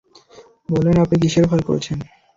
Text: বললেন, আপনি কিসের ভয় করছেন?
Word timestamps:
বললেন, 0.69 0.95
আপনি 0.97 1.15
কিসের 1.21 1.45
ভয় 1.47 1.63
করছেন? 1.67 1.97